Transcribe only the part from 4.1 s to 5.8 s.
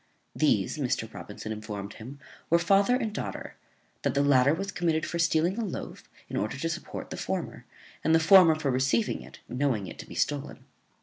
the latter was committed for stealing a